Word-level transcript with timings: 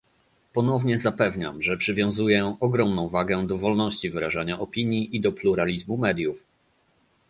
Ponownie 0.53 0.99
zapewniam, 0.99 1.61
że 1.61 1.77
przywiązuję 1.77 2.55
ogromną 2.59 3.09
wagę 3.09 3.47
do 3.47 3.57
wolności 3.57 4.09
wyrażania 4.09 4.59
opinii 4.59 5.15
i 5.15 5.21
do 5.21 5.31
pluralizmu 5.31 5.97
mediów 5.97 6.43